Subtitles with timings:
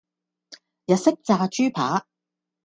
[0.87, 2.07] 日式炸豬扒